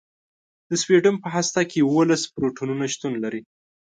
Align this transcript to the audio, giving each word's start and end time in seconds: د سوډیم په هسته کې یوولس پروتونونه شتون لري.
د 0.69 0.71
سوډیم 0.81 1.15
په 1.23 1.27
هسته 1.35 1.59
کې 1.69 1.77
یوولس 1.83 2.21
پروتونونه 2.33 2.83
شتون 2.93 3.13
لري. 3.23 3.41